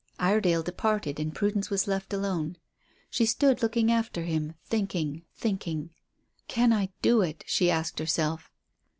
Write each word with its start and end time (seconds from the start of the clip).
Iredale 0.17 0.63
departed, 0.63 1.19
and 1.19 1.31
Prudence 1.35 1.69
was 1.69 1.85
left 1.85 2.11
alone. 2.11 2.57
She 3.11 3.27
stood 3.27 3.61
looking 3.61 3.91
after 3.91 4.23
him 4.23 4.55
thinking, 4.65 5.25
thinking. 5.35 5.91
"Can 6.47 6.73
I 6.73 6.89
do 7.03 7.21
it?" 7.21 7.43
she 7.45 7.69
asked 7.69 7.99
herself. 7.99 8.49